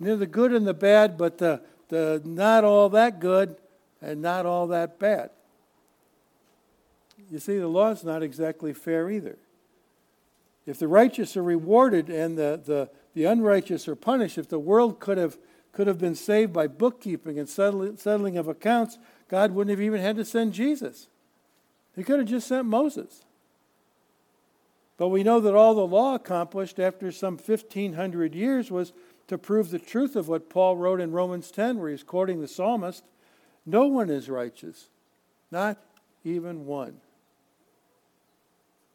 You 0.00 0.06
know, 0.06 0.16
the 0.16 0.26
good 0.26 0.52
and 0.52 0.66
the 0.66 0.74
bad, 0.74 1.16
but 1.16 1.38
the, 1.38 1.62
the 1.88 2.20
not 2.24 2.64
all 2.64 2.88
that 2.90 3.20
good 3.20 3.56
and 4.02 4.20
not 4.20 4.44
all 4.44 4.66
that 4.68 4.98
bad. 4.98 5.30
You 7.30 7.38
see, 7.38 7.58
the 7.58 7.68
law 7.68 7.90
is 7.90 8.04
not 8.04 8.22
exactly 8.22 8.72
fair 8.72 9.10
either. 9.10 9.38
If 10.66 10.78
the 10.78 10.88
righteous 10.88 11.36
are 11.36 11.42
rewarded 11.42 12.10
and 12.10 12.36
the, 12.36 12.60
the, 12.62 12.90
the 13.14 13.24
unrighteous 13.24 13.86
are 13.88 13.96
punished, 13.96 14.36
if 14.36 14.48
the 14.48 14.58
world 14.58 14.98
could 15.00 15.16
have, 15.16 15.38
could 15.72 15.86
have 15.86 15.98
been 15.98 16.16
saved 16.16 16.52
by 16.52 16.66
bookkeeping 16.66 17.38
and 17.38 17.48
settling, 17.48 17.96
settling 17.96 18.36
of 18.36 18.48
accounts, 18.48 18.98
God 19.28 19.52
wouldn't 19.52 19.70
have 19.70 19.84
even 19.84 20.00
had 20.00 20.16
to 20.16 20.24
send 20.24 20.52
Jesus. 20.52 21.06
He 21.94 22.02
could 22.02 22.18
have 22.18 22.28
just 22.28 22.48
sent 22.48 22.66
Moses. 22.66 23.22
But 24.96 25.08
we 25.08 25.22
know 25.22 25.40
that 25.40 25.54
all 25.54 25.74
the 25.74 25.86
law 25.86 26.14
accomplished 26.14 26.78
after 26.78 27.12
some 27.12 27.36
1,500 27.36 28.34
years 28.34 28.70
was 28.70 28.92
to 29.28 29.36
prove 29.36 29.70
the 29.70 29.78
truth 29.78 30.16
of 30.16 30.28
what 30.28 30.48
Paul 30.48 30.76
wrote 30.76 31.00
in 31.00 31.12
Romans 31.12 31.50
10, 31.50 31.78
where 31.78 31.90
he's 31.90 32.02
quoting 32.02 32.40
the 32.40 32.48
psalmist 32.48 33.04
No 33.66 33.86
one 33.86 34.08
is 34.08 34.28
righteous, 34.28 34.88
not 35.50 35.78
even 36.24 36.64
one. 36.64 37.00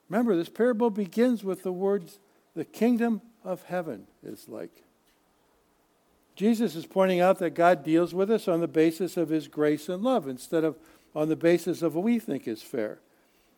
Remember, 0.09 0.35
this 0.35 0.49
parable 0.49 0.89
begins 0.89 1.43
with 1.43 1.63
the 1.63 1.71
words, 1.71 2.19
the 2.55 2.65
kingdom 2.65 3.21
of 3.43 3.63
heaven 3.63 4.07
is 4.23 4.49
like. 4.49 4.83
Jesus 6.35 6.75
is 6.75 6.85
pointing 6.85 7.19
out 7.19 7.39
that 7.39 7.51
God 7.51 7.83
deals 7.83 8.13
with 8.13 8.31
us 8.31 8.47
on 8.47 8.61
the 8.61 8.67
basis 8.67 9.15
of 9.15 9.29
his 9.29 9.47
grace 9.47 9.87
and 9.87 10.01
love 10.01 10.27
instead 10.27 10.63
of 10.63 10.77
on 11.13 11.29
the 11.29 11.35
basis 11.35 11.81
of 11.81 11.95
what 11.95 12.03
we 12.03 12.19
think 12.19 12.47
is 12.47 12.61
fair. 12.61 12.99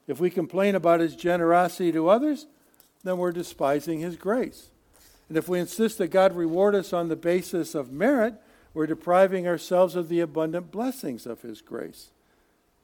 If 0.08 0.20
we 0.20 0.30
complain 0.30 0.76
about 0.76 1.00
his 1.00 1.16
generosity 1.16 1.92
to 1.92 2.10
others, 2.10 2.48
then 3.04 3.18
we're 3.18 3.32
despising 3.32 4.00
his 4.00 4.16
grace. 4.16 4.70
And 5.30 5.38
if 5.38 5.48
we 5.48 5.60
insist 5.60 5.98
that 5.98 6.10
God 6.10 6.36
reward 6.36 6.76
us 6.76 6.94
on 6.94 7.08
the 7.08 7.16
basis 7.16 7.76
of 7.76 7.92
merit, 7.92 8.36
we're 8.74 8.88
depriving 8.88 9.48
ourselves 9.48 9.96
of 9.96 10.10
the 10.10 10.20
abundant 10.20 10.72
blessings 10.72 11.26
of 11.26 11.42
his 11.42 11.62
grace. 11.62 12.12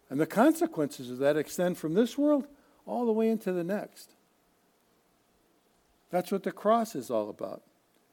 And 0.10 0.20
the 0.20 0.26
consequences 0.26 1.12
of 1.12 1.18
that 1.20 1.38
extend 1.38 1.78
from 1.78 1.94
this 1.94 2.18
world 2.18 2.48
all 2.86 3.06
the 3.06 3.12
way 3.12 3.30
into 3.30 3.52
the 3.52 3.64
next. 3.64 4.12
That's 6.10 6.32
what 6.32 6.44
the 6.44 6.52
cross 6.52 6.96
is 6.96 7.12
all 7.12 7.30
about. 7.30 7.62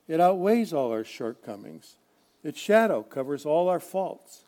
It 0.06 0.20
outweighs 0.20 0.72
all 0.72 0.92
our 0.92 1.04
shortcomings. 1.04 1.96
Its 2.44 2.58
shadow 2.58 3.02
covers 3.02 3.46
all 3.46 3.68
our 3.68 3.80
faults. 3.80 4.45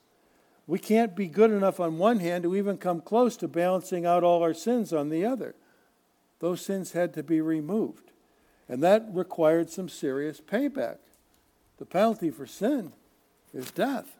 We 0.68 0.78
can't 0.78 1.16
be 1.16 1.26
good 1.28 1.50
enough 1.50 1.80
on 1.80 1.96
one 1.96 2.20
hand 2.20 2.44
to 2.44 2.54
even 2.54 2.76
come 2.76 3.00
close 3.00 3.38
to 3.38 3.48
balancing 3.48 4.04
out 4.04 4.22
all 4.22 4.42
our 4.42 4.52
sins 4.52 4.92
on 4.92 5.08
the 5.08 5.24
other. 5.24 5.54
Those 6.40 6.60
sins 6.60 6.92
had 6.92 7.14
to 7.14 7.22
be 7.22 7.40
removed. 7.40 8.12
And 8.68 8.82
that 8.82 9.08
required 9.10 9.70
some 9.70 9.88
serious 9.88 10.42
payback. 10.42 10.98
The 11.78 11.86
penalty 11.86 12.30
for 12.30 12.46
sin 12.46 12.92
is 13.54 13.70
death. 13.70 14.18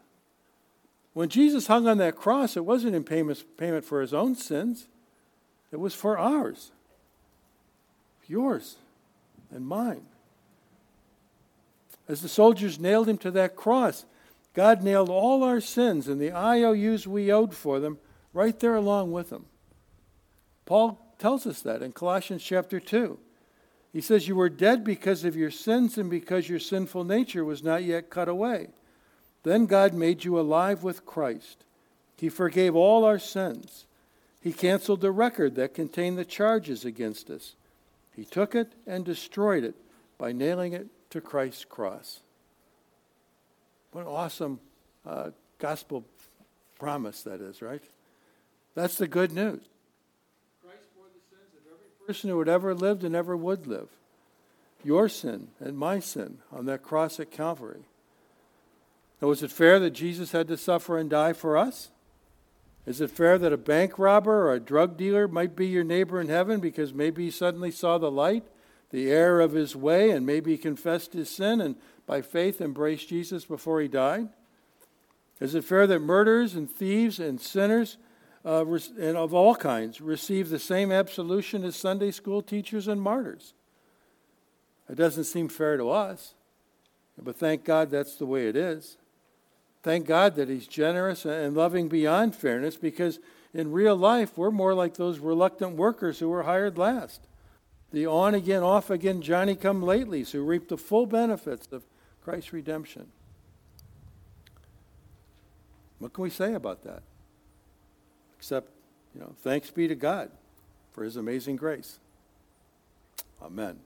When 1.13 1.29
Jesus 1.29 1.67
hung 1.67 1.87
on 1.87 1.99
that 1.99 2.15
cross, 2.15 2.57
it 2.57 2.65
wasn't 2.65 2.95
in 2.95 3.03
payment, 3.03 3.85
for 3.85 4.01
his 4.01 4.13
own 4.13 4.33
sins, 4.33 4.87
it 5.71 5.79
was 5.79 5.93
for 5.93 6.17
ours, 6.17 6.71
yours, 8.27 8.77
and 9.51 9.67
mine. 9.67 10.05
As 12.07 12.21
the 12.21 12.29
soldiers 12.29 12.79
nailed 12.79 13.07
him 13.07 13.19
to 13.19 13.29
that 13.31 13.55
cross, 13.55 14.05
God 14.59 14.83
nailed 14.83 15.09
all 15.09 15.45
our 15.45 15.61
sins 15.61 16.09
and 16.09 16.19
the 16.19 16.33
IOUs 16.33 17.07
we 17.07 17.31
owed 17.31 17.55
for 17.55 17.79
them 17.79 17.97
right 18.33 18.59
there 18.59 18.75
along 18.75 19.13
with 19.13 19.29
them. 19.29 19.45
Paul 20.65 20.99
tells 21.17 21.47
us 21.47 21.61
that 21.61 21.81
in 21.81 21.93
Colossians 21.93 22.43
chapter 22.43 22.77
2. 22.81 23.17
He 23.93 24.01
says, 24.01 24.27
You 24.27 24.35
were 24.35 24.49
dead 24.49 24.83
because 24.83 25.23
of 25.23 25.37
your 25.37 25.49
sins 25.49 25.97
and 25.97 26.09
because 26.09 26.49
your 26.49 26.59
sinful 26.59 27.05
nature 27.05 27.45
was 27.45 27.63
not 27.63 27.85
yet 27.85 28.09
cut 28.09 28.27
away. 28.27 28.67
Then 29.43 29.65
God 29.65 29.93
made 29.93 30.25
you 30.25 30.37
alive 30.37 30.83
with 30.83 31.05
Christ. 31.05 31.63
He 32.17 32.27
forgave 32.27 32.75
all 32.75 33.05
our 33.05 33.17
sins 33.17 33.85
he 34.41 34.53
canceled 34.53 35.01
the 35.01 35.11
record 35.11 35.55
that 35.55 35.73
contained 35.73 36.17
the 36.17 36.25
charges 36.25 36.85
against 36.85 37.29
us. 37.29 37.55
He 38.15 38.23
took 38.23 38.55
it 38.55 38.73
and 38.87 39.03
destroyed 39.03 39.63
it 39.63 39.75
by 40.17 40.31
nailing 40.31 40.73
it 40.73 40.87
to 41.09 41.21
Christ's 41.21 41.65
cross. 41.65 42.21
What 43.91 44.01
an 44.01 44.07
awesome 44.07 44.59
uh, 45.05 45.31
gospel 45.57 46.05
promise 46.79 47.23
that 47.23 47.41
is, 47.41 47.61
right? 47.61 47.83
That's 48.75 48.97
the 48.97 49.07
good 49.07 49.31
news. 49.31 49.61
Christ 50.63 50.83
bore 50.95 51.05
the 51.13 51.35
sins 51.35 51.53
of 51.55 51.71
every 51.73 52.07
person 52.07 52.29
who 52.29 52.39
had 52.39 52.49
ever 52.49 52.73
lived 52.73 53.03
and 53.03 53.15
ever 53.15 53.35
would 53.35 53.67
live. 53.67 53.89
Your 54.83 55.09
sin 55.09 55.49
and 55.59 55.77
my 55.77 55.99
sin 55.99 56.37
on 56.51 56.65
that 56.67 56.83
cross 56.83 57.19
at 57.19 57.31
Calvary. 57.31 57.83
Now, 59.21 59.27
was 59.27 59.43
it 59.43 59.51
fair 59.51 59.79
that 59.79 59.91
Jesus 59.91 60.31
had 60.31 60.47
to 60.47 60.57
suffer 60.57 60.97
and 60.97 61.09
die 61.09 61.33
for 61.33 61.57
us? 61.57 61.89
Is 62.85 63.01
it 63.01 63.11
fair 63.11 63.37
that 63.37 63.51
a 63.51 63.57
bank 63.57 63.99
robber 63.99 64.47
or 64.47 64.53
a 64.53 64.59
drug 64.59 64.97
dealer 64.97 65.27
might 65.27 65.55
be 65.55 65.67
your 65.67 65.83
neighbor 65.83 66.21
in 66.21 66.29
heaven 66.29 66.59
because 66.59 66.93
maybe 66.93 67.25
he 67.25 67.31
suddenly 67.31 67.71
saw 67.71 67.97
the 67.97 68.09
light, 68.09 68.45
the 68.91 69.11
error 69.11 69.41
of 69.41 69.51
his 69.51 69.75
way, 69.75 70.09
and 70.11 70.25
maybe 70.25 70.57
confessed 70.57 71.13
his 71.13 71.29
sin 71.29 71.61
and 71.61 71.75
by 72.05 72.21
faith 72.21 72.59
embraced 72.59 73.09
Jesus 73.09 73.45
before 73.45 73.81
he 73.81 73.87
died? 73.87 74.29
Is 75.39 75.55
it 75.55 75.63
fair 75.63 75.87
that 75.87 75.99
murderers 75.99 76.55
and 76.55 76.69
thieves 76.69 77.19
and 77.19 77.39
sinners 77.39 77.97
uh, 78.43 78.65
and 78.65 79.15
of 79.15 79.33
all 79.33 79.55
kinds 79.55 80.01
receive 80.01 80.49
the 80.49 80.59
same 80.59 80.91
absolution 80.91 81.63
as 81.63 81.75
Sunday 81.75 82.11
school 82.11 82.41
teachers 82.41 82.87
and 82.87 83.01
martyrs? 83.01 83.53
It 84.89 84.95
doesn't 84.95 85.25
seem 85.25 85.49
fair 85.49 85.77
to 85.77 85.91
us, 85.91 86.33
but 87.21 87.35
thank 87.35 87.63
God 87.63 87.91
that's 87.91 88.15
the 88.15 88.25
way 88.25 88.47
it 88.47 88.55
is. 88.55 88.97
Thank 89.83 90.07
God 90.07 90.35
that 90.35 90.49
He's 90.49 90.67
generous 90.67 91.25
and 91.25 91.55
loving 91.55 91.87
beyond 91.87 92.35
fairness 92.35 92.75
because 92.75 93.19
in 93.53 93.71
real 93.71 93.95
life 93.95 94.37
we're 94.37 94.51
more 94.51 94.73
like 94.73 94.95
those 94.95 95.19
reluctant 95.19 95.75
workers 95.75 96.19
who 96.19 96.29
were 96.29 96.43
hired 96.43 96.77
last. 96.77 97.28
The 97.91 98.05
on 98.05 98.35
again, 98.35 98.61
off 98.61 98.89
again, 98.89 99.21
Johnny 99.21 99.55
come 99.55 99.81
latelys 99.81 100.31
who 100.31 100.43
reap 100.43 100.67
the 100.67 100.77
full 100.77 101.05
benefits 101.05 101.67
of 101.71 101.83
Christ's 102.23 102.53
redemption. 102.53 103.07
What 105.97 106.13
can 106.13 106.23
we 106.23 106.29
say 106.29 106.53
about 106.53 106.83
that? 106.83 107.03
Except, 108.37 108.69
you 109.13 109.21
know, 109.21 109.33
thanks 109.41 109.71
be 109.71 109.87
to 109.87 109.95
God 109.95 110.31
for 110.91 111.03
his 111.03 111.17
amazing 111.17 111.55
grace. 111.55 111.99
Amen. 113.41 113.79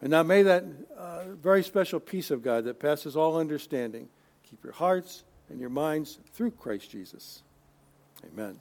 And 0.00 0.10
now 0.10 0.22
may 0.22 0.42
that 0.42 0.64
uh, 0.96 1.24
very 1.40 1.62
special 1.62 2.00
peace 2.00 2.30
of 2.30 2.42
God 2.42 2.64
that 2.64 2.78
passes 2.78 3.16
all 3.16 3.38
understanding 3.38 4.08
keep 4.48 4.62
your 4.62 4.74
hearts 4.74 5.24
and 5.48 5.60
your 5.60 5.70
minds 5.70 6.18
through 6.32 6.52
Christ 6.52 6.90
Jesus. 6.90 7.42
Amen. 8.24 8.58